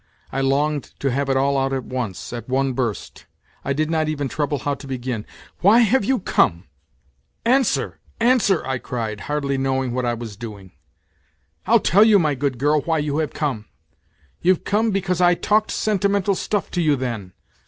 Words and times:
I 0.31 0.41
longed 0.41 0.99
to 1.01 1.11
have 1.11 1.29
it 1.29 1.37
all 1.37 1.59
out 1.59 1.73
at 1.73 1.83
once, 1.83 2.33
at 2.33 2.49
one 2.49 2.73
burst; 2.73 3.27
I 3.63 3.71
did 3.71 3.91
not 3.91 4.09
even 4.09 4.27
trouble 4.27 4.57
how 4.57 4.73
to 4.73 4.87
begin." 4.87 5.27
Why 5.61 5.81
have 5.81 6.03
you 6.03 6.17
come? 6.17 6.63
Answer, 7.45 7.99
answer," 8.19 8.65
I 8.65 8.79
cried, 8.79 9.19
hardly 9.19 9.59
knowing 9.59 9.93
what 9.93 10.07
I 10.07 10.15
was 10.15 10.35
doing. 10.37 10.71
"I'll 11.67 11.79
tell 11.79 12.03
you, 12.03 12.17
my 12.17 12.33
good 12.33 12.57
girl, 12.57 12.81
why 12.81 12.97
you 12.97 13.19
have 13.19 13.33
come. 13.35 13.65
You've 14.41 14.63
come 14.63 14.89
because 14.89 15.21
I 15.21 15.35
talked 15.35 15.69
sentimental 15.69 16.33
stuff 16.33 16.71
to 16.71 16.81
you 16.81 16.95
then. 16.95 17.33